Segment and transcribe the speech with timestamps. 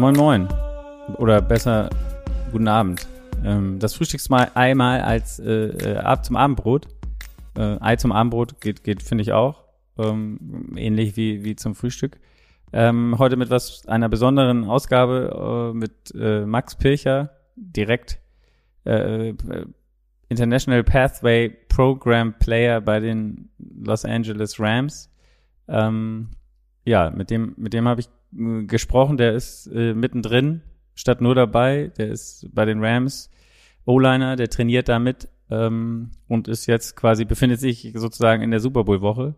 [0.00, 0.48] Moin Moin.
[1.18, 1.90] Oder besser,
[2.52, 3.06] guten Abend.
[3.44, 6.88] Ähm, das Frühstücksmal einmal als äh, äh, Ab zum Abendbrot.
[7.54, 9.64] Äh, Ei zum Abendbrot geht, geht finde ich auch.
[9.98, 12.18] Ähm, ähnlich wie, wie zum Frühstück.
[12.72, 18.20] Ähm, heute mit was einer besonderen Ausgabe äh, mit äh, Max Pircher, direkt
[18.86, 19.34] äh, äh,
[20.28, 25.10] International Pathway Program Player bei den Los Angeles Rams.
[25.68, 26.28] Ähm,
[26.84, 28.08] ja, mit dem, mit dem habe ich
[28.68, 30.62] gesprochen, der ist äh, mittendrin,
[30.94, 33.30] statt nur dabei, der ist bei den Rams
[33.84, 38.84] O-Liner, der trainiert damit ähm, und ist jetzt quasi, befindet sich sozusagen in der Super
[38.84, 39.34] Bowl-Woche.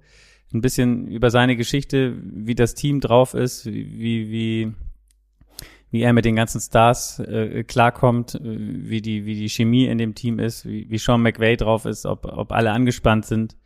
[0.52, 4.74] Ein bisschen über seine Geschichte, wie das Team drauf ist, wie, wie,
[5.92, 10.14] wie er mit den ganzen Stars äh, klarkommt, wie die, wie die Chemie in dem
[10.14, 13.56] Team ist, wie, wie Sean McVay drauf ist, ob, ob alle angespannt sind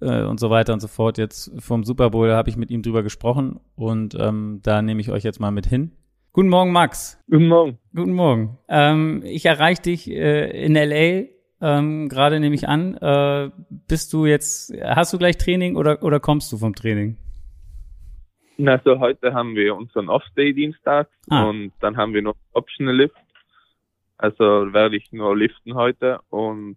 [0.00, 1.18] äh, und so weiter und so fort.
[1.18, 5.10] Jetzt vom Super Bowl habe ich mit ihm drüber gesprochen und ähm, da nehme ich
[5.10, 5.90] euch jetzt mal mit hin.
[6.32, 7.18] Guten Morgen, Max.
[7.28, 7.78] Guten Morgen.
[7.94, 8.58] Guten Morgen.
[8.68, 11.28] Ähm, ich erreiche dich äh, in LA.
[11.60, 12.94] Ähm, Gerade nehme ich an.
[12.98, 13.50] Äh,
[13.88, 17.16] bist du jetzt, hast du gleich Training oder, oder kommst du vom Training?
[18.58, 21.48] Also heute haben wir unseren Off-Day Dienstag ah.
[21.48, 23.16] und dann haben wir noch Optional Lift.
[24.16, 26.76] Also werde ich nur liften heute und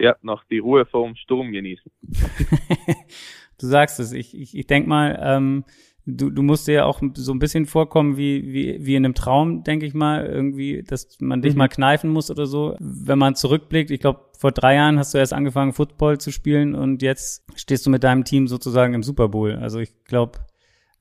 [0.00, 1.90] ja, noch die Ruhe vor dem Sturm genießen.
[3.60, 4.12] du sagst es.
[4.12, 5.64] Ich, ich, ich denke mal, ähm,
[6.06, 9.14] du, du musst dir ja auch so ein bisschen vorkommen wie, wie, wie in einem
[9.14, 11.58] Traum, denke ich mal, irgendwie, dass man dich mhm.
[11.58, 12.76] mal kneifen muss oder so.
[12.80, 16.74] Wenn man zurückblickt, ich glaube, vor drei Jahren hast du erst angefangen, Football zu spielen
[16.74, 19.54] und jetzt stehst du mit deinem Team sozusagen im Super Bowl.
[19.56, 20.40] Also ich glaube,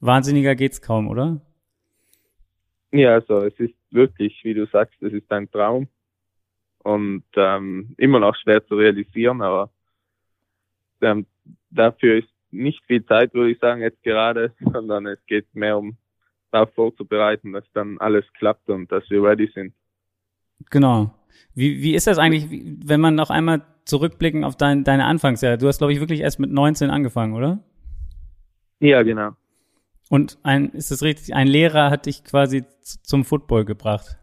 [0.06, 1.42] wahnsinniger geht's kaum, oder?
[2.92, 5.88] Ja, also es ist wirklich, wie du sagst, es ist ein Traum
[6.84, 9.72] und ähm, immer noch schwer zu realisieren, aber
[11.02, 11.26] ähm,
[11.72, 15.98] dafür ist nicht viel Zeit, würde ich sagen, jetzt gerade, sondern es geht mehr um
[16.52, 19.74] darauf vorzubereiten, dass dann alles klappt und dass wir ready sind.
[20.70, 21.12] Genau.
[21.56, 22.48] Wie, wie ist das eigentlich,
[22.86, 25.58] wenn man noch einmal zurückblicken auf dein, deine Anfangsjahre?
[25.58, 27.60] Du hast, glaube ich, wirklich erst mit 19 angefangen, oder?
[28.80, 29.32] Ja, genau.
[30.14, 34.20] Und ein, ist das richtig, ein Lehrer hat dich quasi zum Football gebracht?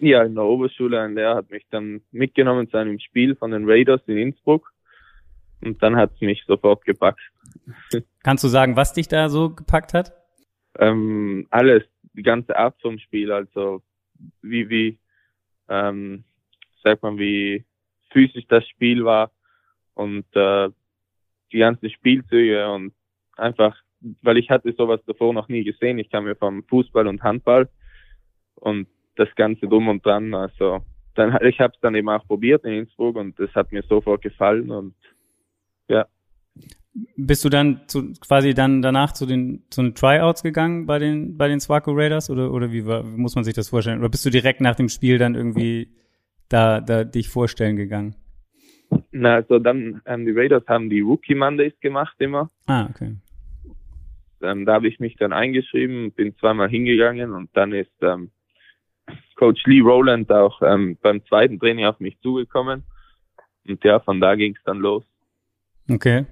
[0.00, 3.62] Ja, in der Oberschule ein Lehrer hat mich dann mitgenommen zu einem Spiel von den
[3.64, 4.72] Raiders in Innsbruck
[5.62, 7.20] und dann hat es mich sofort gepackt.
[8.24, 10.12] Kannst du sagen, was dich da so gepackt hat?
[10.80, 11.84] Ähm, alles,
[12.14, 13.84] die ganze Art vom Spiel, also
[14.42, 14.98] wie, wie,
[15.68, 16.24] ähm,
[16.82, 17.64] sagt man, wie
[18.10, 19.30] physisch das Spiel war
[19.94, 20.70] und äh,
[21.52, 22.94] die ganzen Spielzüge und
[23.36, 23.85] einfach,
[24.22, 25.98] weil ich hatte sowas davor noch nie gesehen.
[25.98, 27.68] Ich kam ja vom Fußball und Handball
[28.56, 30.34] und das Ganze drum und dran.
[30.34, 30.84] Also
[31.14, 34.22] dann, ich habe es dann eben auch probiert in Innsbruck und es hat mir sofort
[34.22, 34.94] gefallen und
[35.88, 36.06] ja.
[37.16, 41.36] Bist du dann zu, quasi dann danach zu den zu den Tryouts gegangen bei den
[41.36, 43.98] bei den Swaco Raiders oder oder wie, war, wie muss man sich das vorstellen?
[43.98, 45.90] Oder bist du direkt nach dem Spiel dann irgendwie
[46.48, 48.16] da da dich vorstellen gegangen?
[49.12, 52.50] Na, also dann ähm, die Raiders haben die Rookie Mondays gemacht immer.
[52.66, 53.16] Ah, okay.
[54.42, 58.30] Ähm, da habe ich mich dann eingeschrieben, bin zweimal hingegangen und dann ist ähm,
[59.36, 62.84] Coach Lee Rowland auch ähm, beim zweiten Training auf mich zugekommen.
[63.68, 65.04] Und ja, von da ging es dann los.
[65.90, 66.26] Okay.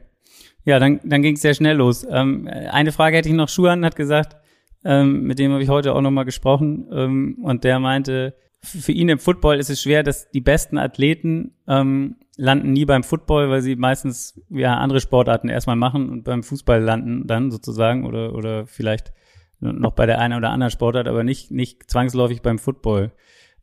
[0.64, 2.06] Ja, dann, dann ging es sehr schnell los.
[2.10, 3.48] Ähm, eine Frage hätte ich noch.
[3.48, 4.36] Schuhan hat gesagt,
[4.84, 9.08] ähm, mit dem habe ich heute auch nochmal gesprochen, ähm, und der meinte, für ihn
[9.08, 13.60] im Football ist es schwer, dass die besten Athleten ähm, landen nie beim Football, weil
[13.60, 18.66] sie meistens ja andere Sportarten erstmal machen und beim Fußball landen dann sozusagen oder oder
[18.66, 19.12] vielleicht
[19.60, 23.12] noch bei der einen oder anderen Sportart, aber nicht, nicht zwangsläufig beim Football.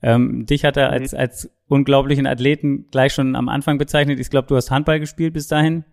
[0.02, 0.94] Ähm, dich hat er mhm.
[0.94, 4.20] als, als unglaublichen Athleten gleich schon am Anfang bezeichnet.
[4.20, 5.86] Ich glaube, du hast Handball gespielt bis dahin.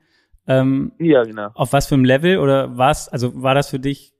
[0.46, 1.50] Ähm, ja, genau.
[1.54, 4.14] Auf was für einem Level oder war's, also war das für dich,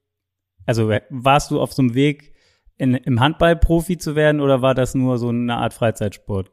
[0.69, 2.34] also warst du auf so einem Weg,
[2.77, 6.53] in, im Handball Profi zu werden oder war das nur so eine Art Freizeitsport?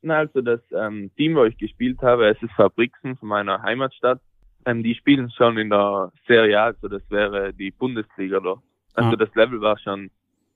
[0.00, 4.18] Na, also das ähm, Team, wo ich gespielt habe, es ist Fabriksen von meiner Heimatstadt.
[4.64, 8.62] Ähm, die spielen schon in der Serie A, also das wäre die Bundesliga dort.
[8.94, 9.16] Also ah.
[9.16, 10.10] das Level war schon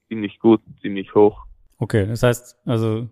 [0.09, 1.45] ziemlich gut, ziemlich hoch.
[1.79, 3.11] Okay, das heißt, also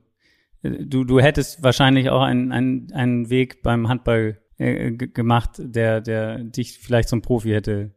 [0.62, 6.38] du, du hättest wahrscheinlich auch einen, einen, einen Weg beim Handball äh, gemacht, der, der
[6.38, 7.93] dich vielleicht zum Profi hätte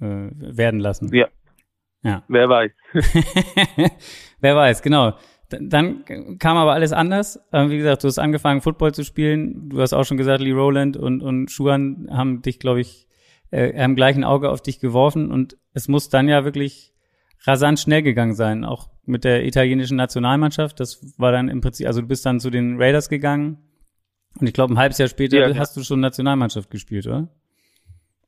[0.00, 1.14] äh, werden lassen.
[1.14, 1.28] Ja.
[2.02, 2.22] Ja.
[2.28, 2.70] Wer weiß.
[4.40, 5.14] Wer weiß, genau.
[5.50, 6.04] Dann
[6.38, 7.40] kam aber alles anders.
[7.52, 9.68] Ähm, wie gesagt, du hast angefangen, Football zu spielen.
[9.68, 13.08] Du hast auch schon gesagt, Lee Rowland und, und Schuhan haben dich, glaube ich,
[13.50, 15.30] äh, haben gleich ein Auge auf dich geworfen.
[15.30, 16.94] Und es muss dann ja wirklich
[17.46, 20.78] rasant schnell gegangen sein, auch mit der italienischen Nationalmannschaft.
[20.78, 23.58] Das war dann im Prinzip, also du bist dann zu den Raiders gegangen
[24.38, 25.80] und ich glaube, ein halbes Jahr später ja, hast ja.
[25.80, 27.28] du schon Nationalmannschaft gespielt, oder?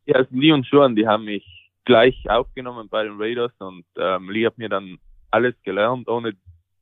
[0.06, 4.46] Ja, Lee und Sean, die haben mich gleich aufgenommen bei den Raiders und ähm, Lee
[4.46, 4.98] hat mir dann
[5.30, 6.08] alles gelernt.
[6.08, 6.34] Ohne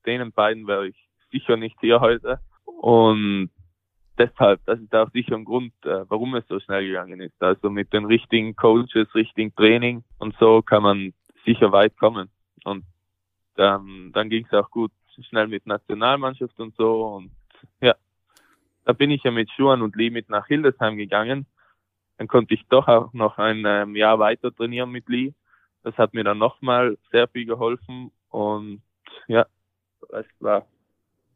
[0.06, 0.96] denen beiden wäre ich
[1.30, 2.40] sicher nicht hier heute.
[2.64, 3.50] Und
[4.18, 7.42] deshalb, das ist auch sicher ein Grund, äh, warum es so schnell gegangen ist.
[7.42, 11.12] Also mit den richtigen Coaches, richtigen Training und so kann man
[11.44, 12.30] sicher weit kommen.
[12.64, 12.84] Und
[13.56, 14.92] ähm, dann ging es auch gut
[15.28, 17.06] schnell mit Nationalmannschaft und so.
[17.06, 17.30] Und
[17.80, 17.94] ja,
[18.84, 21.46] da bin ich ja mit Schuhan und Lee mit nach Hildesheim gegangen.
[22.20, 25.32] Dann konnte ich doch auch noch ein ähm, Jahr weiter trainieren mit Lee.
[25.82, 28.82] Das hat mir dann nochmal sehr viel geholfen und
[29.26, 29.46] ja,
[30.10, 30.66] es war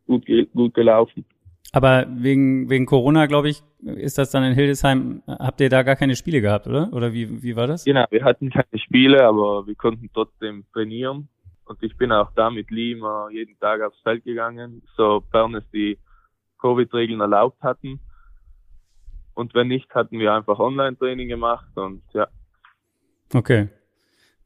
[0.07, 1.25] gut, gut gelaufen.
[1.73, 5.97] Aber wegen, wegen Corona, glaube ich, ist das dann in Hildesheim, habt ihr da gar
[5.97, 6.93] keine Spiele gehabt, oder?
[6.93, 7.87] Oder wie, wie war das?
[7.87, 11.29] Genau, wir hatten keine Spiele, aber wir konnten trotzdem trainieren.
[11.65, 15.65] Und ich bin auch da mit Lee immer jeden Tag aufs Feld gegangen, sofern es
[15.71, 15.97] die
[16.61, 18.01] Covid-Regeln erlaubt hatten.
[19.35, 22.29] Und wenn nicht, hatten wir einfach Online-Training gemacht und ja.
[23.33, 23.69] Okay,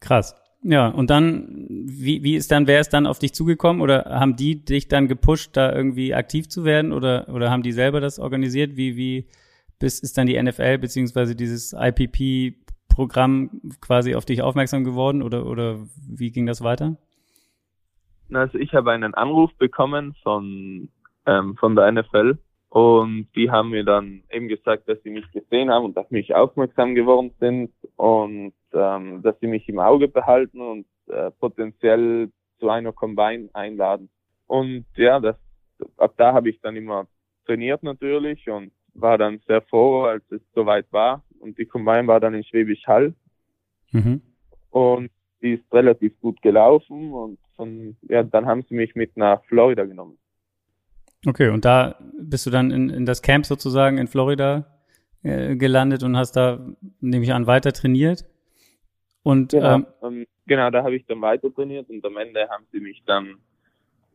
[0.01, 0.35] krass.
[0.63, 4.35] Ja, und dann, wie, wie ist dann, wer ist dann auf dich zugekommen oder haben
[4.35, 8.19] die dich dann gepusht, da irgendwie aktiv zu werden oder, oder haben die selber das
[8.19, 8.77] organisiert?
[8.77, 9.29] Wie, wie
[9.79, 13.51] bis ist dann die NFL beziehungsweise dieses IPP-Programm
[13.81, 16.97] quasi auf dich aufmerksam geworden oder, oder wie ging das weiter?
[18.33, 20.89] Also ich habe einen Anruf bekommen von,
[21.27, 22.39] ähm, von der NFL
[22.71, 26.35] und die haben mir dann eben gesagt, dass sie mich gesehen haben und auf mich
[26.35, 32.69] aufmerksam geworden sind und ähm, dass sie mich im Auge behalten und äh, potenziell zu
[32.69, 34.11] einer Combine einladen.
[34.47, 35.37] Und ja, das
[35.97, 37.07] ab da habe ich dann immer
[37.47, 41.25] trainiert natürlich und war dann sehr froh, als es soweit war.
[41.41, 43.15] Und die Combine war dann in Schwäbisch Hall.
[43.93, 44.21] Mhm.
[44.71, 45.11] Und
[45.41, 49.85] die ist relativ gut gelaufen und von, ja, dann haben sie mich mit nach Florida
[49.85, 50.19] genommen.
[51.27, 54.67] Okay, und da bist du dann in, in das Camp sozusagen in Florida
[55.23, 56.65] äh, gelandet und hast da,
[57.01, 58.25] nehme ich an, weiter trainiert?
[59.23, 62.65] Und genau, ähm, ähm, genau da habe ich dann weiter trainiert und am Ende haben
[62.73, 63.37] sie mich dann,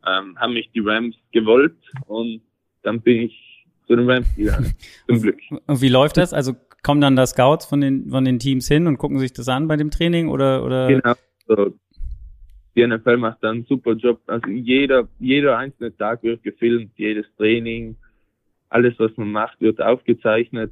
[0.07, 1.77] ähm, haben mich die Rams gewollt
[2.07, 2.41] und
[2.83, 4.73] dann bin ich zu den Rams gegangen.
[5.07, 5.39] Zum Glück.
[5.67, 6.33] Und wie läuft das?
[6.33, 9.47] Also kommen dann da Scouts von den von den Teams hin und gucken sich das
[9.49, 10.87] an bei dem Training oder oder?
[10.87, 11.13] Genau.
[11.47, 11.73] So,
[12.75, 14.21] die NFL macht da einen super Job.
[14.27, 17.95] Also jeder, jeder einzelne Tag wird gefilmt, jedes Training,
[18.69, 20.71] alles, was man macht, wird aufgezeichnet.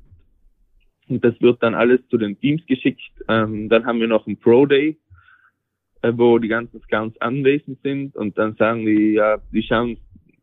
[1.08, 3.02] Und das wird dann alles zu den Teams geschickt.
[3.28, 4.98] Ähm, dann haben wir noch einen Pro Day,
[6.02, 9.98] äh, wo die ganzen Scouts anwesend sind und dann sagen die, ja, die schauen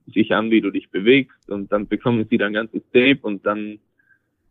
[0.07, 3.79] sich an, wie du dich bewegst und dann bekommen sie dann ganzes Tape und dann,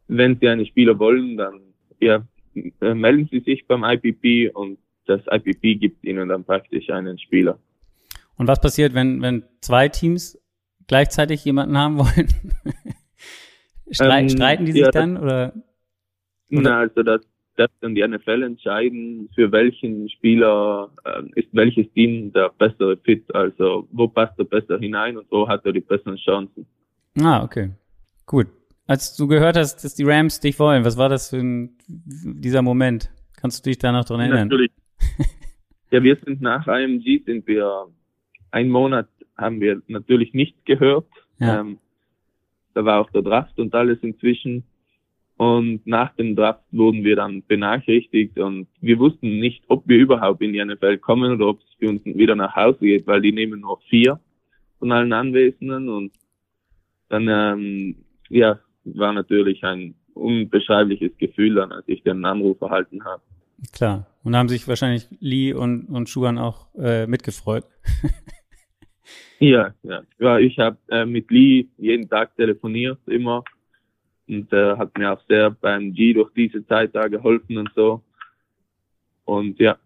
[0.07, 1.61] wenn sie einen Spieler wollen, dann
[1.99, 2.23] ja,
[2.81, 4.77] äh, melden sie sich beim IPP und
[5.07, 7.59] das IPP gibt ihnen dann praktisch einen Spieler.
[8.37, 10.39] Und was passiert, wenn, wenn zwei Teams
[10.87, 12.27] gleichzeitig jemanden haben wollen?
[13.89, 15.53] Streit, ähm, streiten die sich ja, dann oder?
[16.51, 16.61] oder?
[16.61, 17.21] Na, also das,
[17.55, 23.23] das dann die NFL entscheiden, für welchen Spieler äh, ist welches Team der bessere Fit,
[23.33, 26.65] also wo passt er besser hinein und wo hat er die besseren Chancen.
[27.19, 27.71] Ah, okay.
[28.25, 28.47] Gut.
[28.85, 32.61] Als du gehört hast, dass die Rams dich wollen, was war das für ein, dieser
[32.61, 33.09] Moment?
[33.35, 34.47] Kannst du dich da noch dran erinnern?
[34.47, 34.71] Natürlich,
[35.91, 37.87] ja, wir sind nach IMG sind wir
[38.51, 41.07] ein Monat haben wir natürlich nichts gehört.
[41.39, 41.61] Ja.
[41.61, 41.77] Ähm,
[42.73, 44.63] da war auch der Draft und alles inzwischen.
[45.37, 50.41] Und nach dem Draft wurden wir dann benachrichtigt und wir wussten nicht, ob wir überhaupt
[50.41, 53.31] in die NFL kommen oder ob es für uns wieder nach Hause geht, weil die
[53.31, 54.19] nehmen nur vier
[54.79, 56.11] von allen Anwesenden und
[57.09, 57.95] dann ähm,
[58.29, 63.21] ja war natürlich ein unbeschreibliches Gefühl dann, als ich den Anruf erhalten habe.
[63.71, 64.07] Klar.
[64.23, 67.63] Und haben sich wahrscheinlich Lee und, und Schuhan auch äh, mitgefreut.
[69.39, 70.01] ja, ja.
[70.19, 73.43] Ja, ich habe äh, mit Lee jeden Tag telefoniert, immer.
[74.27, 78.03] Und äh, hat mir auch sehr beim G durch diese Zeit da geholfen und so.
[79.23, 79.77] Und ja,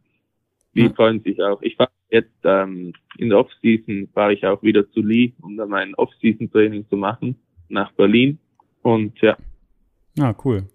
[0.73, 0.95] die hm.
[0.95, 1.61] freuen sich auch.
[1.61, 5.69] Ich fahre jetzt ähm, in der Offseason fahre ich auch wieder zu Lee, um dann
[5.69, 7.35] mein Offseason-Training zu machen
[7.69, 8.37] nach Berlin.
[8.81, 9.37] Und ja.
[10.19, 10.67] Ah, cool.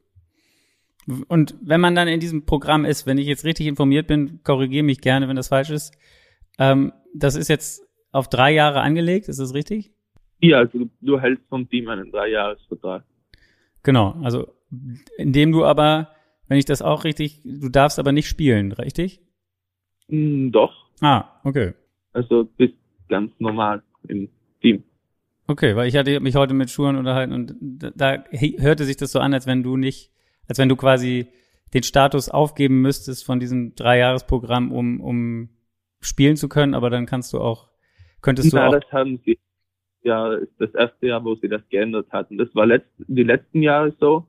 [1.28, 4.82] Und wenn man dann in diesem Programm ist, wenn ich jetzt richtig informiert bin, korrigiere
[4.82, 5.96] mich gerne, wenn das falsch ist.
[6.58, 9.92] Ähm, das ist jetzt auf drei Jahre angelegt, ist das richtig?
[10.40, 13.04] Ja, also du, hältst vom Team einen Dreijahresvertrag.
[13.82, 14.48] Genau, also
[15.16, 16.10] indem du aber,
[16.48, 19.20] wenn ich das auch richtig, du darfst aber nicht spielen, richtig?
[20.08, 20.72] Mm, doch.
[21.00, 21.74] Ah, okay.
[22.12, 22.74] Also bist
[23.08, 24.28] ganz normal im
[24.60, 24.82] Team.
[25.46, 29.20] Okay, weil ich hatte mich heute mit Schuhen unterhalten und da hörte sich das so
[29.20, 30.10] an, als wenn du nicht
[30.48, 31.26] als wenn du quasi
[31.74, 35.48] den Status aufgeben müsstest von diesem Dreijahresprogramm, um, um
[36.00, 37.68] spielen zu können, aber dann kannst du auch,
[38.22, 38.72] könntest du Na, auch.
[38.72, 39.38] das haben sie
[40.02, 42.38] ja das erste Jahr, wo sie das geändert hatten.
[42.38, 44.26] Das war letzt, die letzten Jahre so.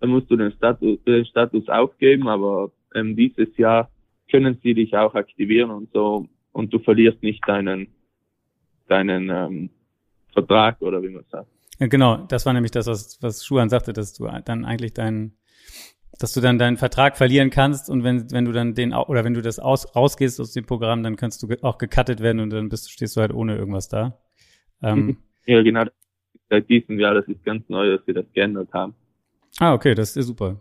[0.00, 3.90] Da musst du den Status, den Status aufgeben, aber ähm, dieses Jahr
[4.30, 7.88] können sie dich auch aktivieren und so und du verlierst nicht deinen
[8.88, 9.70] deinen ähm,
[10.32, 11.48] Vertrag oder wie man sagt.
[11.78, 15.36] Ja, genau, das war nämlich das, was, was Schuhan sagte, dass du dann eigentlich deinen,
[16.18, 19.34] dass du dann deinen Vertrag verlieren kannst und wenn, wenn du dann den, oder wenn
[19.34, 22.68] du das aus, rausgehst aus dem Programm, dann kannst du auch gecuttet werden und dann
[22.68, 24.18] bist, stehst du halt ohne irgendwas da.
[24.82, 25.84] Ähm, ja, genau.
[26.50, 28.94] Seit diesem Jahr, das ist ganz neu, dass sie das geändert haben.
[29.58, 30.60] Ah, okay, das ist super.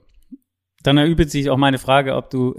[0.84, 2.56] Dann erübt sich auch meine Frage, ob du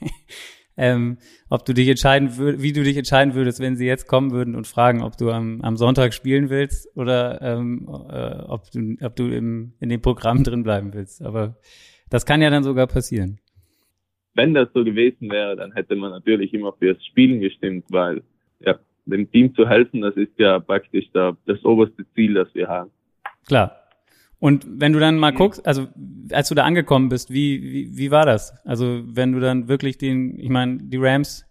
[0.80, 1.18] ähm,
[1.50, 4.54] ob du dich entscheiden würdest, wie du dich entscheiden würdest, wenn sie jetzt kommen würden
[4.54, 9.14] und fragen, ob du am, am Sonntag spielen willst oder ähm, äh, ob du, ob
[9.14, 11.22] du im, in dem Programm drin bleiben willst.
[11.22, 11.56] Aber
[12.08, 13.38] das kann ja dann sogar passieren.
[14.34, 18.22] Wenn das so gewesen wäre, dann hätte man natürlich immer fürs Spielen gestimmt, weil
[18.60, 22.68] ja, dem Team zu helfen, das ist ja praktisch der, das oberste Ziel, das wir
[22.68, 22.90] haben.
[23.46, 23.80] Klar,
[24.40, 25.88] und wenn du dann mal guckst, also
[26.32, 28.54] als du da angekommen bist, wie, wie, wie war das?
[28.64, 31.46] Also wenn du dann wirklich den, ich meine, die Rams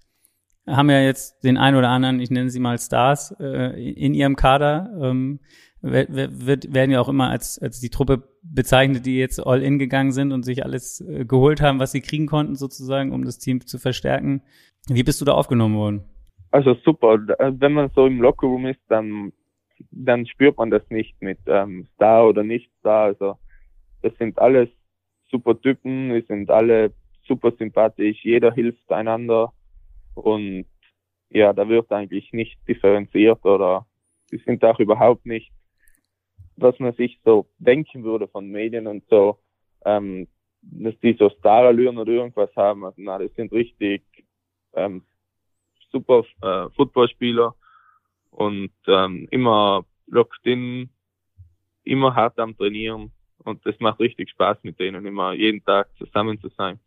[0.67, 4.35] haben ja jetzt den einen oder anderen, ich nenne sie mal Stars, äh, in ihrem
[4.35, 5.39] Kader, ähm,
[5.81, 10.11] wird, werden ja auch immer als, als die Truppe bezeichnet, die jetzt all in gegangen
[10.11, 13.65] sind und sich alles äh, geholt haben, was sie kriegen konnten, sozusagen, um das Team
[13.65, 14.41] zu verstärken.
[14.87, 16.03] Wie bist du da aufgenommen worden?
[16.51, 17.17] Also super.
[17.17, 19.31] Wenn man so im Lockerroom ist, dann
[19.91, 23.05] dann spürt man das nicht mit ähm, Star oder nicht Star.
[23.05, 23.37] Also
[24.01, 24.69] das sind alles
[25.29, 26.93] super Typen, wir sind alle
[27.27, 29.53] super sympathisch, jeder hilft einander
[30.15, 30.65] und
[31.29, 33.85] ja, da wird eigentlich nicht differenziert oder
[34.31, 35.51] die sind auch überhaupt nicht,
[36.55, 39.39] was man sich so denken würde von Medien und so,
[39.85, 40.27] ähm,
[40.61, 42.83] dass die so Starallüren oder irgendwas haben.
[42.83, 44.03] Also, na, das sind richtig
[44.73, 45.03] ähm,
[45.91, 47.55] super äh, Footballspieler
[48.31, 50.89] und ähm, immer locked in,
[51.83, 53.11] immer hart am Trainieren
[53.43, 56.79] und das macht richtig Spaß mit denen, immer jeden Tag zusammen zu sein.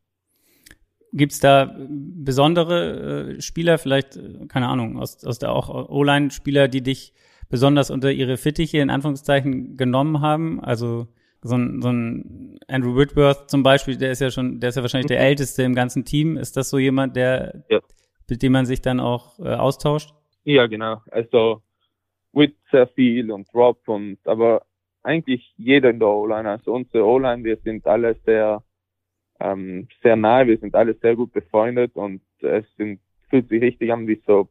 [1.13, 6.83] Gibt's da besondere äh, Spieler, vielleicht, äh, keine Ahnung, aus, aus der auch O-Line-Spieler, die
[6.83, 7.13] dich
[7.51, 10.65] besonders unter ihre Fittiche in Anführungszeichen genommen haben?
[10.65, 11.09] Also
[11.43, 14.83] so ein, so ein Andrew Whitworth zum Beispiel, der ist ja schon, der ist ja
[14.83, 15.27] wahrscheinlich der mhm.
[15.27, 16.37] älteste im ganzen Team.
[16.37, 17.81] Ist das so jemand, der, ja.
[18.29, 20.15] mit dem man sich dann auch äh, austauscht?
[20.45, 21.03] Ja, genau.
[21.11, 21.63] Also
[22.33, 24.63] Wit sehr viel und Rob und aber
[25.03, 26.49] eigentlich jeder in der O-Line.
[26.49, 28.63] Also unsere O-Line, wir sind alle sehr
[29.43, 33.93] ähm, sehr nahe, wir sind alle sehr gut befreundet und es sind, fühlt sich richtig
[33.93, 34.49] an wie so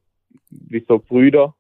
[0.50, 1.56] wie so Brüder.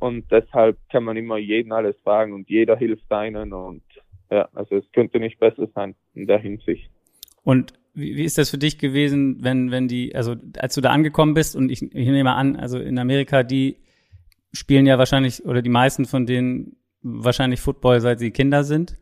[0.00, 3.82] Und deshalb kann man immer jeden alles fragen und jeder hilft einen und
[4.30, 6.90] ja, also es könnte nicht besser sein in der Hinsicht.
[7.42, 10.90] Und wie, wie ist das für dich gewesen, wenn, wenn die, also als du da
[10.90, 13.76] angekommen bist und ich, ich nehme an, also in Amerika, die
[14.52, 18.98] spielen ja wahrscheinlich, oder die meisten von denen wahrscheinlich Football, seit sie Kinder sind.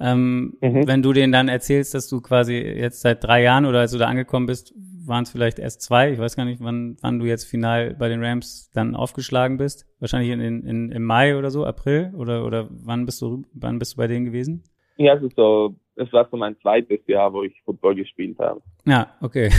[0.00, 0.86] Ähm, mhm.
[0.86, 3.98] Wenn du denen dann erzählst, dass du quasi jetzt seit drei Jahren oder als du
[3.98, 4.72] da angekommen bist,
[5.08, 6.12] waren es vielleicht erst zwei.
[6.12, 9.86] Ich weiß gar nicht, wann, wann du jetzt final bei den Rams dann aufgeschlagen bist.
[9.98, 13.94] Wahrscheinlich in, in, im Mai oder so, April oder oder wann bist du wann bist
[13.94, 14.62] du bei denen gewesen?
[14.96, 18.60] Ja, also so es war so mein zweites Jahr, wo ich Football gespielt habe.
[18.84, 19.50] Ja, okay.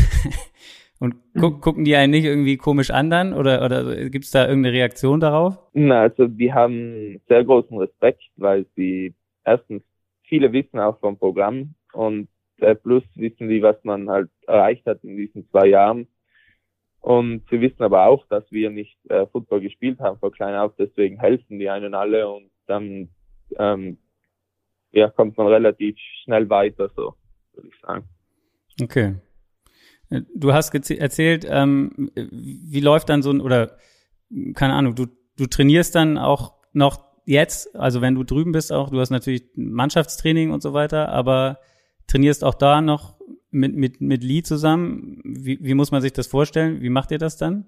[1.00, 4.48] Und gu gucken die einen nicht irgendwie komisch an dann oder, oder gibt es da
[4.48, 5.58] irgendeine Reaktion darauf?
[5.74, 9.15] Na, also die haben sehr großen Respekt, weil sie
[9.46, 9.82] erstens
[10.24, 12.27] viele wissen auch vom Programm und
[12.58, 16.08] äh, plus wissen die, was man halt erreicht hat in diesen zwei Jahren.
[17.00, 20.74] Und sie wissen aber auch, dass wir nicht äh, Football gespielt haben vor klein auf,
[20.77, 23.08] deswegen helfen die einen alle und dann
[23.58, 23.98] ähm,
[24.91, 27.13] ja, kommt man relativ schnell weiter, so
[27.53, 28.03] würde ich sagen.
[28.82, 29.15] Okay.
[30.09, 33.77] Du hast erzählt, ähm, wie läuft dann so ein, oder
[34.55, 38.89] keine Ahnung, du, du trainierst dann auch noch jetzt, also wenn du drüben bist auch,
[38.89, 41.59] du hast natürlich Mannschaftstraining und so weiter, aber
[42.07, 43.19] trainierst auch da noch
[43.51, 45.21] mit, mit, mit Lee zusammen.
[45.23, 46.81] Wie, wie muss man sich das vorstellen?
[46.81, 47.65] Wie macht ihr das dann?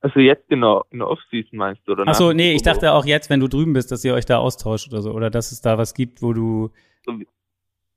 [0.00, 2.04] Also jetzt in der, in der Offseason meinst du, oder?
[2.06, 4.36] Ach so, nee, ich dachte auch jetzt, wenn du drüben bist, dass ihr euch da
[4.36, 6.70] austauscht oder so, oder dass es da was gibt, wo du.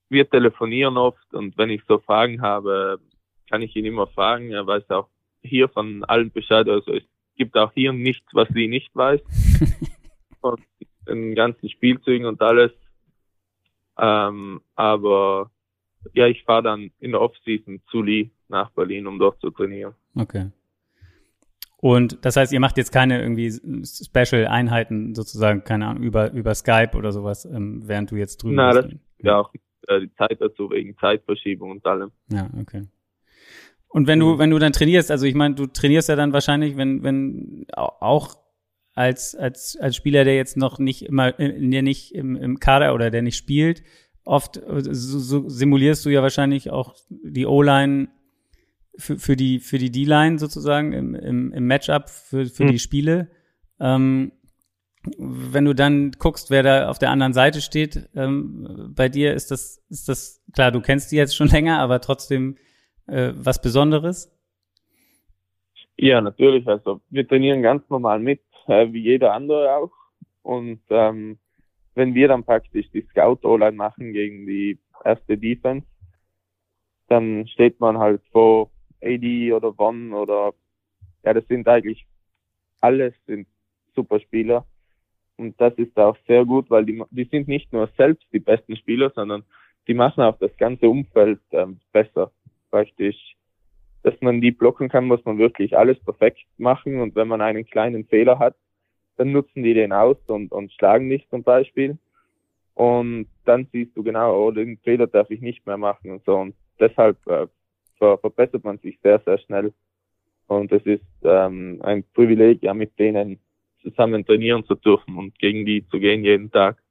[0.09, 2.99] Wir telefonieren oft und wenn ich so Fragen habe,
[3.49, 4.51] kann ich ihn immer fragen.
[4.51, 5.09] Er weiß auch
[5.41, 6.67] hier von allen Bescheid.
[6.67, 7.03] Also es
[7.35, 9.21] gibt auch hier nichts, was sie nicht weiß.
[10.41, 10.57] von
[11.07, 12.71] den ganzen Spielzügen und alles.
[13.97, 15.51] Ähm, aber
[16.13, 19.93] ja, ich fahre dann in der Offseason zu Lee nach Berlin, um dort zu trainieren.
[20.15, 20.51] Okay.
[21.79, 26.95] Und das heißt, ihr macht jetzt keine irgendwie Special-Einheiten sozusagen, keine Ahnung, über, über Skype
[26.95, 28.93] oder sowas, ähm, während du jetzt drüben Na, bist?
[28.93, 29.53] Das, ja, auch
[29.87, 32.11] äh, die Zeit dazu wegen Zeitverschiebung und allem.
[32.31, 32.83] Ja, okay.
[33.89, 34.39] Und wenn du, mhm.
[34.39, 38.37] wenn du dann trainierst, also ich meine, du trainierst ja dann wahrscheinlich, wenn, wenn auch
[38.93, 43.11] als, als, als Spieler, der jetzt noch nicht immer, der nicht im, im Kader oder
[43.11, 43.83] der nicht spielt,
[44.23, 48.09] oft so, so simulierst du ja wahrscheinlich auch die O-Line
[48.97, 52.71] für, für die, für die D-Line sozusagen im, im, im Matchup für, für mhm.
[52.71, 53.29] die Spiele.
[53.79, 54.31] Ähm,
[55.17, 59.51] wenn du dann guckst, wer da auf der anderen Seite steht, ähm, bei dir ist
[59.51, 62.57] das, ist das, klar, du kennst die jetzt schon länger, aber trotzdem
[63.07, 64.33] äh, was Besonderes?
[65.97, 66.67] Ja, natürlich.
[66.67, 69.91] Also wir trainieren ganz normal mit, äh, wie jeder andere auch.
[70.43, 71.39] Und ähm,
[71.95, 75.87] wenn wir dann praktisch die Scout-O-Line machen gegen die erste Defense,
[77.07, 78.69] dann steht man halt vor
[79.01, 80.53] AD oder Von oder
[81.23, 82.05] ja, das sind eigentlich
[82.81, 83.47] alles sind
[83.95, 84.65] super Spieler.
[85.37, 88.75] Und das ist auch sehr gut, weil die, die sind nicht nur selbst die besten
[88.75, 89.43] Spieler, sondern
[89.87, 92.31] die machen auch das ganze Umfeld ähm, besser.
[92.71, 93.35] Praktisch,
[94.03, 96.99] dass man die blocken kann, muss man wirklich alles perfekt machen.
[96.99, 98.55] Und wenn man einen kleinen Fehler hat,
[99.17, 101.97] dann nutzen die den aus und, und schlagen nicht zum Beispiel.
[102.73, 106.35] Und dann siehst du genau, oh, den Fehler darf ich nicht mehr machen und so.
[106.35, 107.47] Und deshalb äh,
[107.97, 109.73] ver verbessert man sich sehr, sehr schnell.
[110.47, 113.39] Und es ist ähm, ein Privileg, ja, mit denen
[113.81, 116.81] zusammen trainieren zu dürfen und gegen die zu gehen jeden Tag.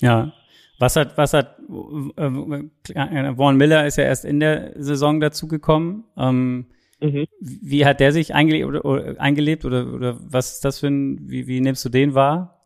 [0.00, 0.32] Ja.
[0.80, 1.58] Was hat, was hat,
[2.16, 6.04] äh, Vaughn Miller ist ja erst in der Saison dazugekommen.
[6.16, 6.66] Ähm,
[7.00, 7.26] mhm.
[7.40, 11.28] Wie hat der sich eingelebt oder, oder, eingelebt oder, oder was ist das für ein,
[11.28, 12.64] wie, wie nimmst du den wahr?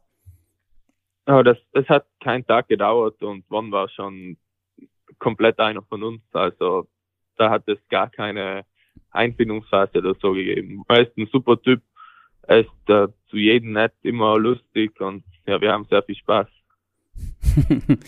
[1.27, 4.37] Oh, das, das hat keinen Tag gedauert und Vaughn war schon
[5.19, 6.21] komplett einer von uns.
[6.33, 6.89] Also
[7.37, 8.65] da hat es gar keine
[9.11, 10.83] Einfindungsphase oder so gegeben.
[10.89, 11.81] Er ist ein super Typ,
[12.43, 16.49] er ist äh, zu jedem nett, immer lustig und ja, wir haben sehr viel Spaß.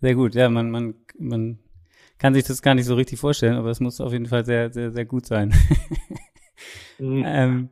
[0.00, 1.58] sehr gut, ja, man, man, man
[2.18, 4.72] kann sich das gar nicht so richtig vorstellen, aber es muss auf jeden Fall sehr,
[4.72, 5.54] sehr, sehr gut sein.
[6.98, 7.24] mhm.
[7.26, 7.68] ähm,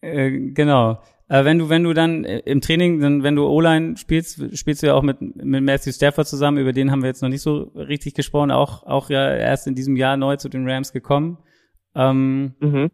[0.00, 1.00] äh, genau.
[1.28, 4.82] Äh, wenn du, wenn du dann äh, im Training, dann, wenn du O-Line spielst, spielst
[4.82, 7.42] du ja auch mit, mit Matthew Stafford zusammen, über den haben wir jetzt noch nicht
[7.42, 11.38] so richtig gesprochen, auch, auch ja erst in diesem Jahr neu zu den Rams gekommen.
[11.94, 12.90] Ähm, mhm.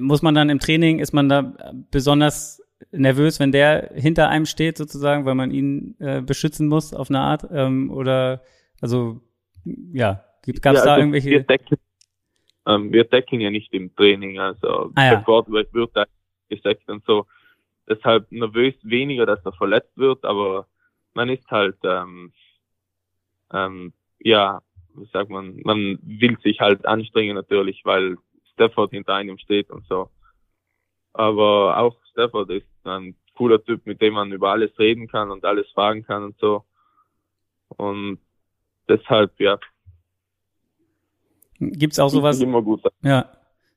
[0.00, 1.54] Muss man dann im Training, ist man da
[1.90, 7.10] besonders nervös, wenn der hinter einem steht sozusagen, weil man ihn äh, beschützen muss auf
[7.10, 7.46] eine Art?
[7.50, 8.42] Ähm, oder
[8.80, 9.20] also
[9.64, 10.24] ja,
[10.60, 11.30] gab es ja, da also irgendwelche?
[11.30, 11.76] Wir decken,
[12.66, 15.18] ähm, wir decken ja nicht im Training, also ah, ja.
[15.18, 16.04] sofort wird, da
[16.48, 17.26] gesagt und so.
[17.88, 20.66] Deshalb nervös weniger, dass er verletzt wird, aber
[21.14, 22.32] man ist halt ähm,
[23.52, 24.60] ähm, ja,
[24.94, 28.16] wie sagt man, man will sich halt anstrengen natürlich, weil
[28.62, 30.08] Stafford hinter einem steht und so.
[31.12, 35.44] Aber auch Stafford ist ein cooler Typ, mit dem man über alles reden kann und
[35.44, 36.64] alles fragen kann und so.
[37.68, 38.18] Und
[38.88, 39.58] deshalb, ja.
[41.58, 42.40] Gibt's auch sowas?
[42.40, 42.82] Immer gut.
[43.02, 43.30] Ja.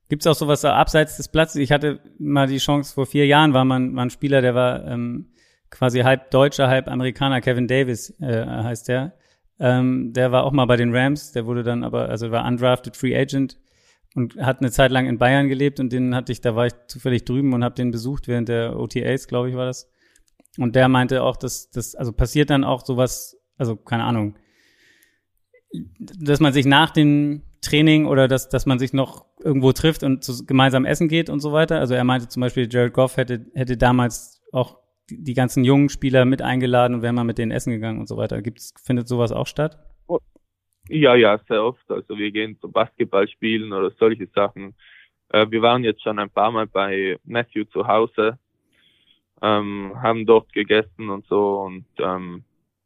[0.07, 1.61] Gibt's auch sowas abseits des Platzes?
[1.61, 4.85] Ich hatte mal die Chance, vor vier Jahren war man, war ein Spieler, der war
[4.85, 5.31] ähm,
[5.71, 9.17] quasi halb Deutscher, halb Amerikaner, Kevin Davis äh, heißt der.
[9.57, 12.95] Ähm, der war auch mal bei den Rams, der wurde dann aber, also war undrafted
[12.95, 13.57] Free Agent
[14.15, 16.73] und hat eine Zeit lang in Bayern gelebt und den hatte ich, da war ich
[16.87, 19.91] zufällig drüben und habe den besucht während der OTAs, glaube ich, war das.
[20.57, 24.35] Und der meinte auch, dass das, also passiert dann auch sowas, also keine Ahnung,
[25.99, 30.23] dass man sich nach dem Training oder dass, dass man sich noch irgendwo trifft und
[30.23, 31.79] zu, gemeinsam essen geht und so weiter.
[31.79, 34.77] Also er meinte zum Beispiel, Jared Goff hätte, hätte damals auch
[35.09, 38.07] die, die ganzen jungen Spieler mit eingeladen und wäre mal mit denen essen gegangen und
[38.07, 38.41] so weiter.
[38.41, 39.77] Gibt's, findet sowas auch statt?
[40.89, 41.89] Ja, ja, sehr oft.
[41.89, 44.75] Also wir gehen zum Basketball spielen oder solche Sachen.
[45.29, 48.37] Äh, wir waren jetzt schon ein paar Mal bei Matthew zu Hause,
[49.41, 52.43] ähm, haben dort gegessen und so und ähm,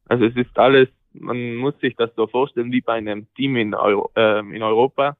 [0.07, 3.75] also es ist alles, man muss sich das so vorstellen wie bei einem Team in,
[3.75, 5.17] Euro, äh, in Europa.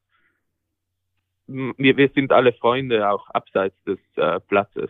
[1.47, 4.89] Wir, wir sind alle Freunde auch abseits des äh, Platzes.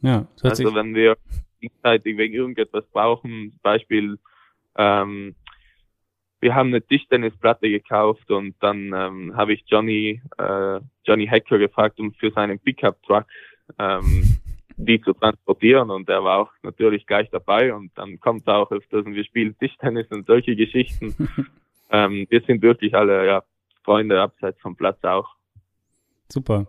[0.00, 1.16] Ja, also wenn wir
[1.60, 4.18] gegenseitig wegen irgendetwas brauchen, Beispiel
[4.76, 5.34] ähm,
[6.44, 11.98] wir haben eine Tischtennisplatte gekauft und dann ähm, habe ich Johnny, äh, Johnny Hacker gefragt,
[11.98, 13.24] um für seinen Pickup-Truck
[13.78, 14.38] ähm,
[14.76, 18.70] die zu transportieren und er war auch natürlich gleich dabei und dann kommt er auch
[18.70, 21.14] öfters und wir spielen Tischtennis und solche Geschichten.
[21.90, 23.42] ähm, wir sind wirklich alle ja,
[23.82, 25.28] Freunde abseits vom Platz auch.
[26.28, 26.66] Super.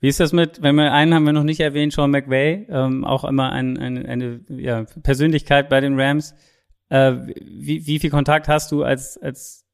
[0.00, 3.04] Wie ist das mit, wenn wir einen haben wir noch nicht erwähnt, Sean McVay, ähm,
[3.04, 6.36] auch immer ein, ein, eine ja, Persönlichkeit bei den Rams.
[6.88, 9.66] Äh, wie, wie viel Kontakt hast du als, als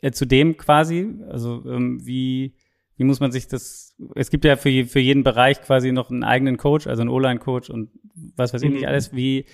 [0.00, 1.14] äh, zu dem quasi?
[1.28, 2.54] Also ähm, wie,
[2.96, 6.24] wie muss man sich das, es gibt ja für, für jeden Bereich quasi noch einen
[6.24, 7.90] eigenen Coach, also einen O-Line-Coach und
[8.36, 8.88] was weiß ich nicht mhm.
[8.88, 9.14] alles.
[9.14, 9.46] Wie,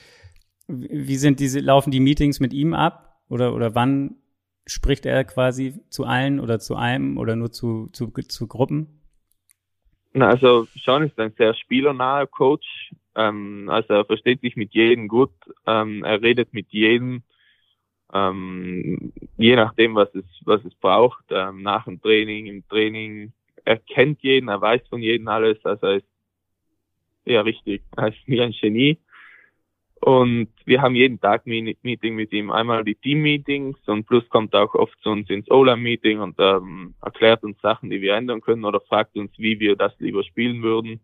[0.67, 3.21] wie sind diese, laufen die Meetings mit ihm ab?
[3.29, 4.17] Oder, oder wann
[4.67, 9.03] spricht er quasi zu allen oder zu einem oder nur zu, zu, zu Gruppen?
[10.15, 12.93] Na, also Sean ist ein sehr spielernaher Coach.
[13.17, 15.33] Ähm, also er versteht sich mit jedem gut.
[15.67, 17.23] Ähm, er redet mit jedem,
[18.13, 21.25] ähm, je nachdem, was es, was es braucht.
[21.31, 23.33] Ähm, nach dem Training, im Training.
[23.65, 25.65] Er kennt jeden, er weiß von jedem alles.
[25.65, 26.07] Also er ist
[27.25, 28.99] ja richtig, er ist wie ein Genie.
[30.05, 32.51] Und wir haben jeden Tag Meeting mit ihm.
[32.51, 37.43] Einmal die Team-Meetings und plus kommt auch oft zu uns ins Ola-Meeting und ähm, erklärt
[37.43, 41.01] uns Sachen, die wir ändern können oder fragt uns, wie wir das lieber spielen würden.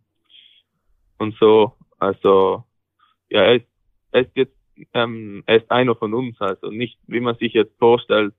[1.17, 2.65] Und so, also,
[3.29, 3.67] ja, er ist,
[4.13, 4.57] er ist jetzt,
[4.95, 8.35] ähm, er ist einer von uns, also nicht, wie man sich jetzt vorstellt,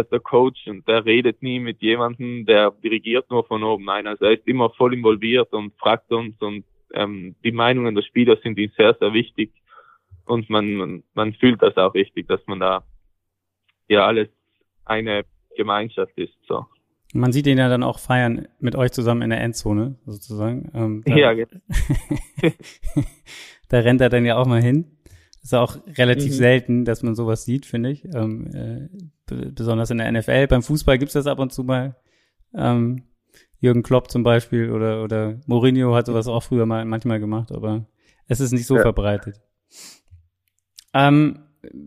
[0.00, 3.84] ist der Coach und der redet nie mit jemandem, der dirigiert nur von oben.
[3.84, 8.02] Nein, also er ist immer voll involviert und fragt uns und ähm, die Meinungen der
[8.02, 9.52] Spieler sind ihm sehr, sehr wichtig
[10.24, 12.84] und man, man fühlt das auch richtig, dass man da
[13.88, 14.28] ja alles
[14.84, 15.24] eine
[15.56, 16.34] Gemeinschaft ist.
[16.46, 16.66] So.
[17.12, 20.70] Man sieht ihn ja dann auch feiern mit euch zusammen in der Endzone, sozusagen.
[20.74, 21.60] Ähm, da, ja, genau.
[23.68, 24.96] da rennt er dann ja auch mal hin.
[25.42, 26.36] Ist auch relativ mhm.
[26.36, 28.04] selten, dass man sowas sieht, finde ich.
[28.14, 28.88] Ähm, äh,
[29.50, 30.46] besonders in der NFL.
[30.46, 31.96] Beim Fußball gibt's das ab und zu mal.
[32.54, 33.02] Ähm,
[33.58, 37.86] Jürgen Klopp zum Beispiel oder, oder Mourinho hat sowas auch früher mal manchmal gemacht, aber
[38.26, 38.82] es ist nicht so ja.
[38.82, 39.40] verbreitet.
[40.94, 41.40] Ähm,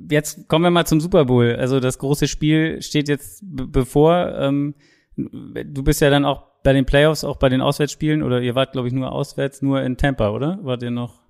[0.09, 1.55] jetzt kommen wir mal zum Super Bowl.
[1.55, 4.35] Also das große Spiel steht jetzt bevor.
[4.37, 4.75] Ähm,
[5.17, 8.71] du bist ja dann auch bei den Playoffs, auch bei den Auswärtsspielen, oder ihr wart,
[8.71, 10.59] glaube ich, nur auswärts, nur in Tampa, oder?
[10.63, 11.21] Wart ihr noch?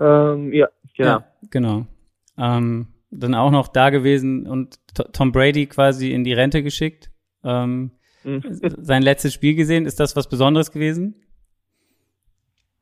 [0.00, 1.10] Ähm, ja, genau.
[1.10, 1.86] Ja, genau.
[2.38, 4.78] Ähm, dann auch noch da gewesen und
[5.12, 7.10] Tom Brady quasi in die Rente geschickt.
[7.44, 7.92] Ähm,
[8.24, 8.42] mhm.
[8.44, 9.86] sein letztes Spiel gesehen.
[9.86, 11.14] Ist das was Besonderes gewesen?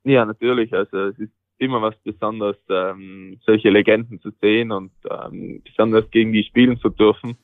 [0.04, 0.72] Ja, natürlich.
[0.72, 6.32] Also es ist immer was Besonderes, ähm, solche Legenden zu sehen und ähm, besonders gegen
[6.32, 7.36] die spielen zu dürfen.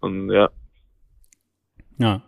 [0.00, 0.50] Und ja.
[1.98, 2.22] Ja.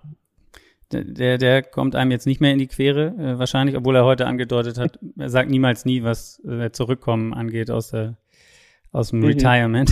[0.90, 4.26] Der, der kommt einem jetzt nicht mehr in die Quere, äh, wahrscheinlich, obwohl er heute
[4.26, 8.18] angedeutet hat, er sagt niemals nie, was äh, Zurückkommen angeht aus, der,
[8.90, 9.26] aus dem mhm.
[9.26, 9.90] Retirement.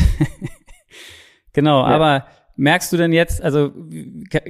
[1.55, 1.87] genau, ja.
[1.87, 2.27] aber
[2.61, 3.73] Merkst du denn jetzt, also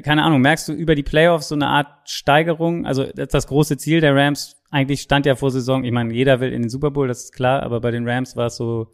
[0.02, 2.84] keine Ahnung, merkst du über die Playoffs so eine Art Steigerung?
[2.84, 6.52] Also das große Ziel der Rams eigentlich stand ja vor Saison, ich meine, jeder will
[6.52, 8.88] in den Super Bowl, das ist klar, aber bei den Rams war es so,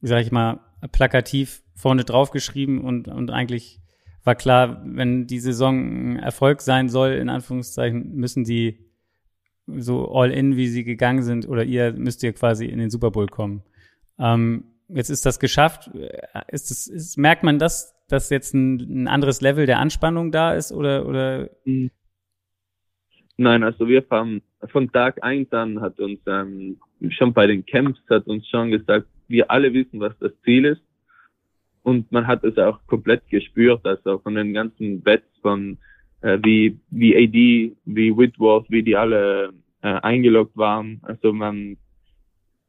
[0.00, 0.58] wie sag ich mal,
[0.90, 3.80] plakativ vorne drauf geschrieben und, und eigentlich
[4.24, 8.78] war klar, wenn die Saison Erfolg sein soll, in Anführungszeichen, müssen die
[9.66, 13.10] so all in, wie sie gegangen sind, oder ihr müsst ihr quasi in den Super
[13.10, 13.62] Bowl kommen.
[14.18, 15.90] Ähm, jetzt ist das geschafft.
[16.48, 20.52] Ist das, ist, merkt man das, dass jetzt ein, ein anderes Level der Anspannung da
[20.52, 21.50] ist oder, oder?
[23.36, 26.78] Nein, also wir haben von Tag eins an hat uns ähm,
[27.10, 30.82] schon bei den Camps hat uns schon gesagt, wir alle wissen, was das Ziel ist.
[31.82, 35.78] Und man hat es auch komplett gespürt, also von den ganzen Bets von
[36.20, 41.00] äh, wie, wie AD, wie Whitworth, wie die alle äh, eingeloggt waren.
[41.02, 41.76] Also man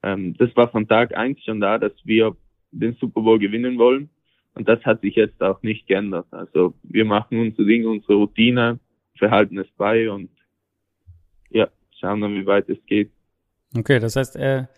[0.04, 2.36] ähm, das war von Tag eins schon da, dass wir
[2.72, 4.10] den Super Bowl gewinnen wollen.
[4.54, 6.28] Und das hat sich jetzt auch nicht geändert.
[6.32, 8.80] Also wir machen unsere Dinge, unsere Routine,
[9.18, 10.30] verhalten es bei und
[11.50, 11.70] ja,
[12.00, 13.12] schauen dann, wie weit es geht.
[13.78, 14.70] Okay, das heißt, er,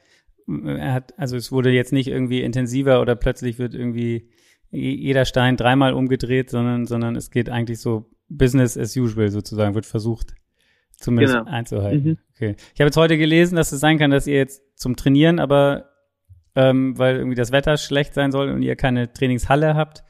[0.48, 4.30] er hat, also es wurde jetzt nicht irgendwie intensiver oder plötzlich wird irgendwie
[4.72, 9.86] jeder Stein dreimal umgedreht, sondern, sondern es geht eigentlich so Business as usual sozusagen, wird
[9.86, 10.36] versucht
[10.98, 11.50] zumindest genau.
[11.50, 12.10] einzuhalten.
[12.10, 12.18] Mhm.
[12.36, 12.56] Okay.
[12.74, 15.90] Ich habe jetzt heute gelesen, dass es sein kann, dass ihr jetzt zum Trainieren, aber
[16.56, 20.04] ähm, weil irgendwie das Wetter schlecht sein soll und ihr keine Trainingshalle habt,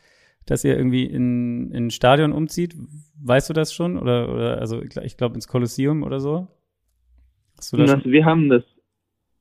[0.45, 2.75] dass ihr irgendwie in, in ein Stadion umzieht.
[3.21, 3.97] Weißt du das schon?
[3.97, 6.47] Oder, oder also ich glaube ins Kolosseum oder so?
[7.57, 8.63] Hast du das also wir haben das,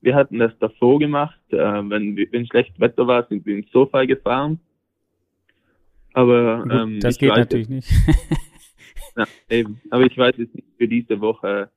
[0.04, 1.40] wir hatten das davor gemacht.
[1.48, 4.60] Äh, wenn, wenn schlecht Wetter war, sind wir ins Sofa gefahren.
[6.12, 7.90] Aber Gut, ähm, das geht natürlich nicht.
[9.16, 9.80] ja, eben.
[9.90, 11.70] Aber ich weiß jetzt nicht für diese Woche,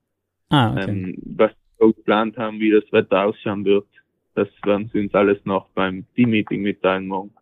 [0.50, 0.90] ah, okay.
[0.90, 3.88] ähm, was wir geplant haben, wie das Wetter ausschauen wird.
[4.36, 7.34] Das werden sie uns alles noch beim Team-Meeting mitteilen morgen.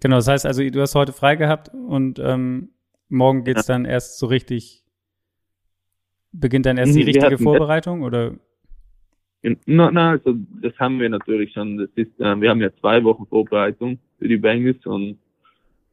[0.00, 2.68] Genau, das heißt also, du hast heute frei gehabt und ähm,
[3.08, 3.74] morgen geht's ja.
[3.74, 4.84] dann erst so richtig,
[6.30, 8.36] beginnt dann erst mhm, die richtige Vorbereitung oder?
[9.66, 11.76] Na, na, also das haben wir natürlich schon.
[11.76, 15.18] Das ist, äh, wir haben ja zwei Wochen Vorbereitung für die Bengals und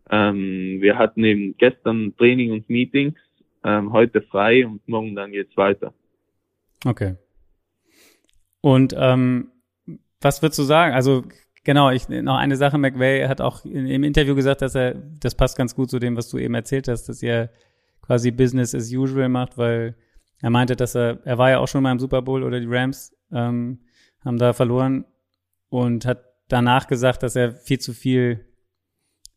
[0.09, 3.15] ähm, wir hatten eben gestern Training und Meetings,
[3.63, 5.93] ähm, heute frei und morgen dann geht's weiter.
[6.85, 7.15] Okay.
[8.61, 9.51] Und ähm,
[10.21, 10.93] was würdest du sagen?
[10.93, 11.23] Also
[11.63, 15.35] genau, ich noch eine Sache, McVay hat auch in, im Interview gesagt, dass er, das
[15.35, 17.49] passt ganz gut zu dem, was du eben erzählt hast, dass er
[18.01, 19.95] quasi Business as usual macht, weil
[20.41, 22.67] er meinte, dass er, er war ja auch schon mal im Super Bowl oder die
[22.69, 23.79] Rams ähm,
[24.23, 25.05] haben da verloren
[25.69, 28.45] und hat danach gesagt, dass er viel zu viel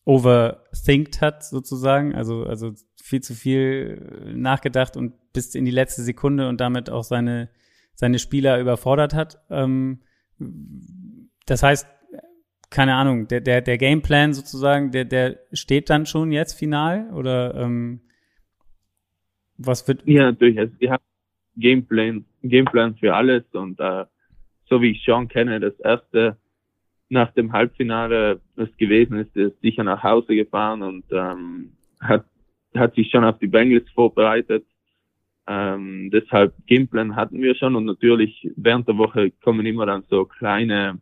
[0.04, 2.14] overthinkt hat, sozusagen.
[2.14, 7.04] Also, also viel zu viel nachgedacht und bis in die letzte Sekunde und damit auch
[7.04, 7.50] seine,
[7.94, 9.40] seine Spieler überfordert hat.
[9.50, 10.00] Ähm,
[11.46, 11.86] das heißt,
[12.70, 17.54] keine Ahnung, der, der, der Gameplan sozusagen, der, der steht dann schon jetzt final oder
[17.54, 18.00] ähm,
[19.58, 20.02] was wird?
[20.06, 20.58] Ja, natürlich.
[20.58, 21.04] Also wir haben
[21.56, 24.04] Gameplan, Gameplan für alles und äh,
[24.68, 26.36] so wie ich Sean kenne, das erste
[27.08, 32.24] nach dem Halbfinale, das gewesen ist, ist sicher nach Hause gefahren und ähm, hat,
[32.74, 34.66] hat sich schon auf die Bengals vorbereitet.
[35.46, 40.24] Ähm, deshalb Gameplan hatten wir schon und natürlich während der Woche kommen immer dann so
[40.24, 41.00] kleine,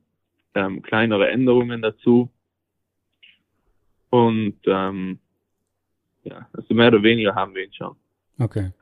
[0.55, 2.29] ähm, kleinere Änderungen dazu.
[4.11, 5.19] Und ähm,
[6.25, 7.97] ja, also mehr oder weniger haben wir ihn schon.
[8.43, 8.73] Okay.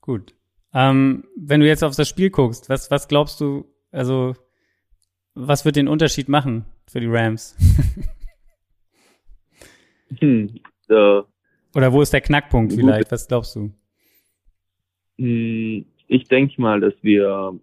[0.00, 0.34] Gut.
[0.72, 4.34] Ähm, wenn du jetzt auf das Spiel guckst, was, was glaubst du, also
[5.34, 7.56] was wird den Unterschied machen für die Rams?
[10.20, 11.24] hm, so.
[11.74, 13.10] Oder wo ist der Knackpunkt vielleicht?
[13.10, 13.72] Was glaubst du?
[15.18, 17.58] Hm, ich denke mal, dass wir,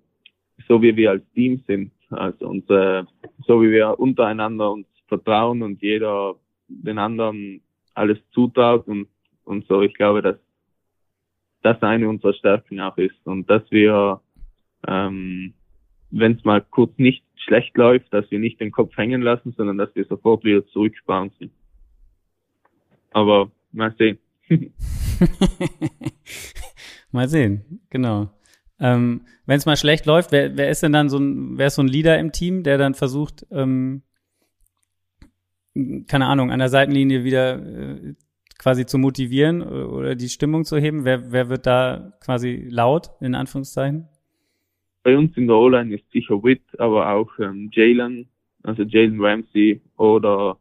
[0.67, 3.07] so wie wir als Team sind, also unsere,
[3.47, 6.35] so wie wir untereinander uns vertrauen und jeder
[6.67, 7.61] den anderen
[7.93, 9.07] alles zutraut und,
[9.45, 10.37] und so, ich glaube, dass
[11.63, 14.21] das eine unserer Stärken auch ist und dass wir,
[14.87, 15.53] ähm,
[16.11, 19.77] wenn es mal kurz nicht schlecht läuft, dass wir nicht den Kopf hängen lassen, sondern
[19.77, 21.51] dass wir sofort wieder zurückbouncen.
[23.11, 24.19] Aber mal sehen.
[27.11, 28.29] mal sehen, genau.
[28.79, 31.75] Ähm, wenn es mal schlecht läuft, wer, wer ist denn dann so ein, wer ist
[31.75, 34.03] so ein Leader im Team, der dann versucht, ähm,
[36.07, 38.15] keine Ahnung, an der Seitenlinie wieder äh,
[38.57, 41.05] quasi zu motivieren oder die Stimmung zu heben?
[41.05, 44.07] Wer, wer wird da quasi laut, in Anführungszeichen?
[45.03, 48.29] Bei uns in der O-Line ist sicher Witt, aber auch ähm, Jalen,
[48.63, 50.57] also Jalen Ramsey oder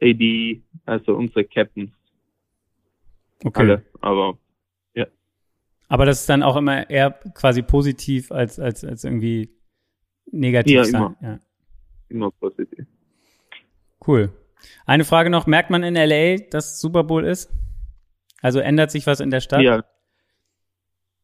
[0.00, 1.90] AD, also unsere Captains.
[3.44, 3.60] Okay.
[3.60, 4.38] Alle, aber
[4.94, 5.06] ja.
[5.88, 9.50] Aber das ist dann auch immer eher quasi positiv als, als, als irgendwie
[10.32, 10.94] negativ ja, sein.
[10.94, 11.16] Immer.
[11.20, 11.40] Ja,
[12.08, 12.86] immer positiv.
[14.06, 14.30] Cool.
[14.86, 17.50] Eine Frage noch, merkt man in LA, dass Super Bowl ist?
[18.40, 19.62] Also ändert sich was in der Stadt?
[19.62, 19.84] Ja.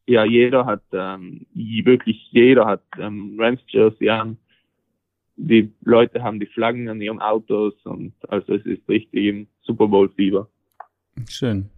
[0.07, 4.37] Ja, jeder hat, ähm, wirklich jeder hat ähm, Rams Jersey an.
[5.37, 9.88] Die Leute haben die Flaggen an ihren Autos und also es ist richtig im Super
[9.88, 10.49] Bowl Fieber.
[11.29, 11.70] Schön.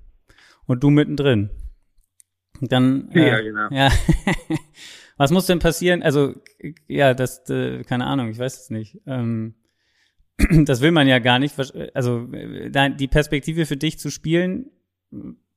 [0.67, 1.51] Und du mittendrin.
[2.61, 3.69] Dann, äh, ja, genau.
[3.71, 3.91] Ja.
[5.17, 6.03] was muss denn passieren?
[6.03, 6.35] Also,
[6.89, 9.01] ja, das, äh, keine Ahnung, ich weiß es nicht.
[9.07, 9.55] Ähm,
[10.65, 11.55] das will man ja gar nicht.
[11.95, 14.71] Also die Perspektive für dich zu spielen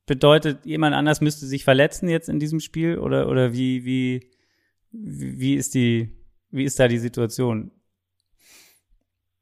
[0.06, 4.30] bedeutet, jemand anders müsste sich verletzen jetzt in diesem Spiel oder oder wie wie
[4.90, 6.10] wie ist die
[6.50, 7.70] wie ist da die Situation?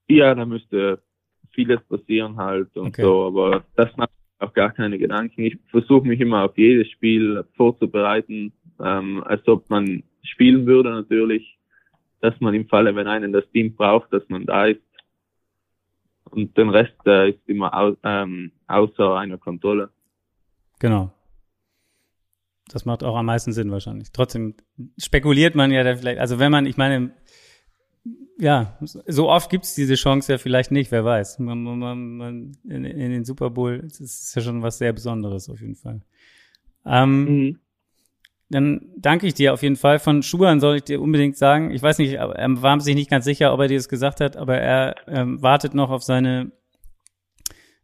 [0.08, 1.02] Ja, da müsste
[1.52, 3.02] vieles passieren halt und okay.
[3.02, 5.42] so, aber das macht auch gar keine Gedanken.
[5.42, 11.58] Ich versuche mich immer auf jedes Spiel vorzubereiten, ähm, als ob man spielen würde natürlich,
[12.20, 14.80] dass man im Falle, wenn einen das Team braucht, dass man da ist
[16.30, 19.90] und den Rest äh, ist immer au ähm, außer einer Kontrolle.
[20.78, 21.12] Genau.
[22.68, 24.12] Das macht auch am meisten Sinn wahrscheinlich.
[24.12, 24.54] Trotzdem
[24.98, 27.12] spekuliert man ja da vielleicht, also wenn man, ich meine,
[28.38, 31.40] ja, so oft gibt's diese Chance ja vielleicht nicht, wer weiß.
[31.40, 35.48] Man, man, man, in, in den Super Bowl, das ist ja schon was sehr Besonderes
[35.48, 36.02] auf jeden Fall.
[36.84, 37.58] Ähm, mhm.
[38.50, 39.98] Dann danke ich dir auf jeden Fall.
[39.98, 43.26] Von Schuhan soll ich dir unbedingt sagen, ich weiß nicht, er war sich nicht ganz
[43.26, 46.52] sicher, ob er dir das gesagt hat, aber er ähm, wartet noch auf seine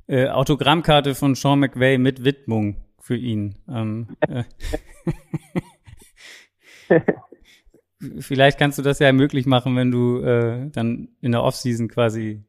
[0.07, 3.57] äh, Autogrammkarte von Sean McVay mit Widmung für ihn.
[3.68, 4.44] Ähm, äh,
[8.18, 12.42] Vielleicht kannst du das ja möglich machen, wenn du äh, dann in der Offseason quasi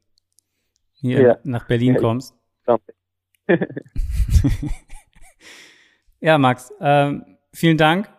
[0.93, 1.38] hier ja.
[1.43, 2.34] nach Berlin kommst.
[6.19, 6.73] ja, Max.
[6.80, 8.10] Ähm, vielen Dank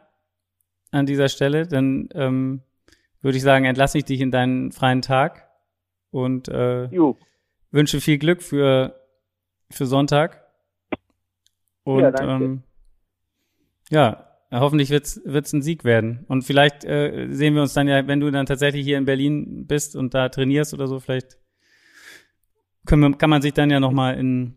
[0.91, 1.67] an dieser Stelle.
[1.67, 2.63] Dann ähm,
[3.21, 5.49] würde ich sagen, entlasse ich dich in deinen freien Tag
[6.11, 6.91] und äh,
[7.71, 9.01] wünsche viel Glück für,
[9.71, 10.45] für Sonntag.
[11.85, 12.63] Und ja, ähm,
[13.91, 16.25] ja hoffentlich wird's wird's ein Sieg werden.
[16.29, 19.67] Und vielleicht äh, sehen wir uns dann ja, wenn du dann tatsächlich hier in Berlin
[19.67, 21.39] bist und da trainierst oder so, vielleicht
[22.87, 24.57] können wir, kann man sich dann ja nochmal in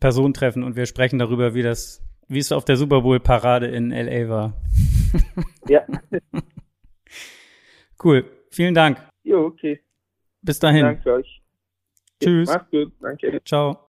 [0.00, 3.66] Person treffen und wir sprechen darüber, wie das wie es auf der Super Bowl Parade
[3.66, 4.54] in LA war.
[5.68, 5.84] Ja.
[8.04, 8.24] cool.
[8.50, 8.98] Vielen Dank.
[9.24, 9.80] Jo, okay.
[10.40, 10.82] Bis dahin.
[10.82, 11.42] Danke euch.
[12.22, 12.48] Tschüss.
[12.48, 12.92] Macht's gut.
[13.00, 13.42] Danke.
[13.44, 13.80] Ciao.